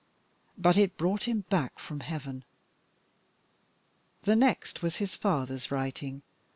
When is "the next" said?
4.23-4.81